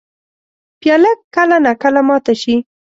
[0.79, 2.55] پیاله کله نا کله ماته شي.